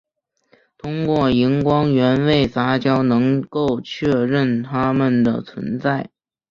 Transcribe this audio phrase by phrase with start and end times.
[0.79, 6.09] 通过荧光原位杂交能够确认它们的存在。